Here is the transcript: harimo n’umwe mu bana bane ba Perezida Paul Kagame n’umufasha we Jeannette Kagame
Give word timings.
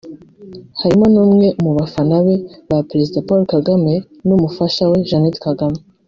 harimo 0.81 1.05
n’umwe 1.13 1.47
mu 1.61 1.71
bana 1.77 2.01
bane 2.13 2.33
ba 2.69 2.77
Perezida 2.89 3.23
Paul 3.27 3.41
Kagame 3.55 3.93
n’umufasha 4.27 4.83
we 4.91 4.97
Jeannette 5.09 5.41
Kagame 5.47 5.79